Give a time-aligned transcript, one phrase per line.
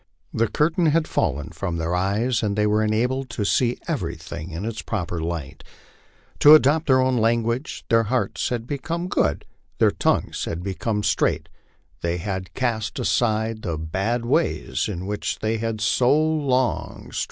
[0.33, 4.65] The curtain had fallen from their eyes, and they were enabled to see everything in
[4.65, 5.63] its proper light.
[6.39, 9.45] To adopt their own language," their hearts had become good,""
[9.77, 11.49] their tongues had become straight,"
[12.01, 16.45] they had cast aside the bad ways in which they had so long strug 200
[16.45, 17.17] LIFE ON THE PLAINS.